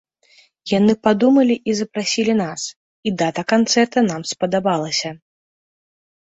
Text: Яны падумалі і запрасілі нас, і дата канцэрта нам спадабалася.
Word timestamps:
Яны 0.71 0.93
падумалі 1.07 1.57
і 1.73 1.75
запрасілі 1.81 2.33
нас, 2.41 2.61
і 3.09 3.15
дата 3.21 3.41
канцэрта 3.55 3.99
нам 4.09 4.21
спадабалася. 4.33 5.09